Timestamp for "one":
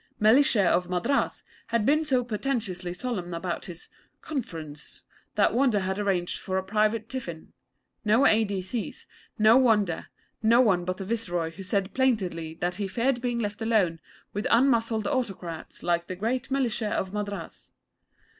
10.59-10.85